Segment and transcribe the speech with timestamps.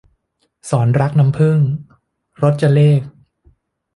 [0.69, 1.59] ศรรักน้ำผึ้ง-
[2.41, 3.01] รจเรข